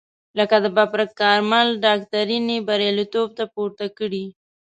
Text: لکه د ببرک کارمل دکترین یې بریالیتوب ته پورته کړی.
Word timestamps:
لکه 0.37 0.55
د 0.63 0.65
ببرک 0.77 1.09
کارمل 1.21 1.67
دکترین 1.85 2.45
یې 2.53 2.57
بریالیتوب 2.67 3.27
ته 3.37 3.43
پورته 3.53 3.85
کړی. 3.97 4.25